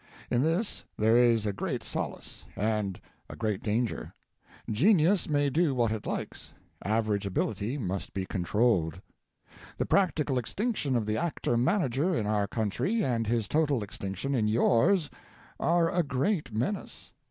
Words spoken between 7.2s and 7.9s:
ability